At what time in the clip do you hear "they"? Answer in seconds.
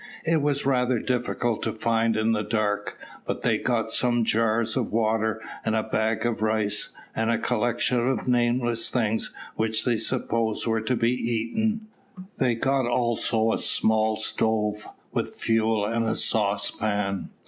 3.43-3.59, 9.85-9.97, 12.39-12.55